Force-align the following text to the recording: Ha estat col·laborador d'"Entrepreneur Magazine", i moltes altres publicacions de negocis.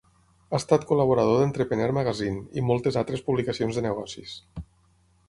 Ha 0.53 0.59
estat 0.59 0.85
col·laborador 0.91 1.35
d'"Entrepreneur 1.41 1.93
Magazine", 1.97 2.41
i 2.61 2.63
moltes 2.71 2.97
altres 3.03 3.23
publicacions 3.29 3.79
de 3.81 3.85
negocis. 3.89 4.35